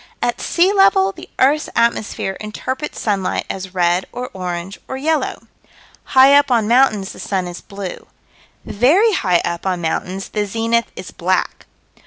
[0.19, 5.43] At sea level, the earth's atmosphere interprets sunlight as red or orange or yellow.
[6.17, 8.07] High up on mountains the sun is blue.
[8.65, 11.67] Very high up on mountains the zenith is black.